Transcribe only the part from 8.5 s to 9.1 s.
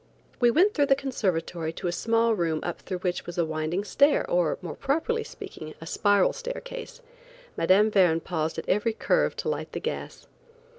at every